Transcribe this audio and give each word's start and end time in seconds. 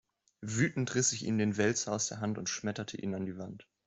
Wütend 0.41 0.95
riss 0.95 1.13
ich 1.13 1.25
ihm 1.27 1.37
den 1.37 1.57
Wälzer 1.57 1.91
aus 1.93 2.07
der 2.07 2.21
Hand 2.21 2.39
und 2.39 2.49
schmetterte 2.49 2.97
ihn 2.97 3.13
an 3.13 3.27
die 3.27 3.37
Wand. 3.37 3.67